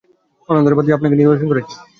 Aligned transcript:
অন্যান্যদের 0.49 0.75
বাদ 0.77 0.83
দিয়ে 0.85 0.97
আপনাকে 0.97 1.15
নির্বাচন 1.15 1.47
করেছি। 1.51 1.75